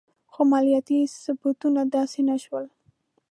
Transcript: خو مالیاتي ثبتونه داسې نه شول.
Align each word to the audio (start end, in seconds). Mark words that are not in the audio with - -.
خو 0.31 0.41
مالیاتي 0.51 0.99
ثبتونه 1.23 1.81
داسې 1.95 2.19
نه 2.29 2.35
شول. 2.43 2.65